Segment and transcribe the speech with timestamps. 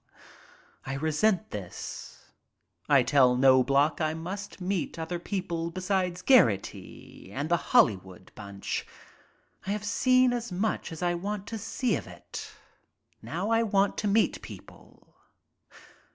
[0.83, 2.31] I resent this.
[2.89, 7.49] I tell Knobloch I must meet other people besides Geraghty and 84 MY TRIP ABROAD
[7.49, 8.87] the Hollywood bunch.
[9.67, 12.51] I have seen as much as I want to see of it.
[13.21, 15.17] Now I want to meet people.